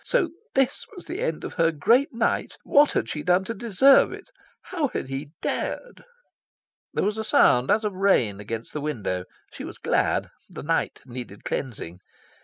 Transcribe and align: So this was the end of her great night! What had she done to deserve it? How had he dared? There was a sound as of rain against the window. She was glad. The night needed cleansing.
So 0.03 0.31
this 0.55 0.87
was 0.95 1.05
the 1.05 1.21
end 1.21 1.43
of 1.43 1.53
her 1.53 1.71
great 1.71 2.11
night! 2.11 2.57
What 2.63 2.93
had 2.93 3.07
she 3.07 3.21
done 3.21 3.43
to 3.43 3.53
deserve 3.53 4.11
it? 4.11 4.31
How 4.63 4.87
had 4.87 5.09
he 5.09 5.29
dared? 5.43 6.05
There 6.91 7.03
was 7.05 7.19
a 7.19 7.23
sound 7.23 7.69
as 7.69 7.83
of 7.83 7.93
rain 7.93 8.39
against 8.39 8.73
the 8.73 8.81
window. 8.81 9.25
She 9.51 9.63
was 9.63 9.77
glad. 9.77 10.31
The 10.49 10.63
night 10.63 11.01
needed 11.05 11.43
cleansing. 11.43 11.99